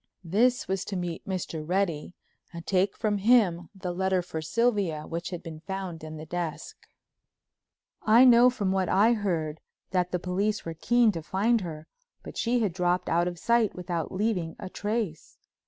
[0.23, 1.63] This was to meet Mr.
[1.63, 2.15] Reddy
[2.51, 6.75] and take from him the letter for Sylvia which had been found in the desk.
[8.01, 9.59] I know from what I heard
[9.91, 11.85] that the police were keen to find her,
[12.23, 15.37] but she had dropped out of sight without leaving a trace.